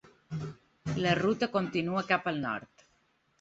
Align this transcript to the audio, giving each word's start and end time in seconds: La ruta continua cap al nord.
La 1.05 1.11
ruta 1.19 1.49
continua 1.59 2.03
cap 2.13 2.27
al 2.33 2.41
nord. 2.47 2.89